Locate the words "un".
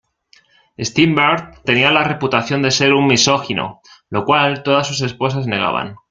2.95-3.05